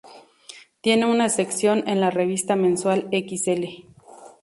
[0.81, 3.85] Tiene una sección en la revista mensual "xL".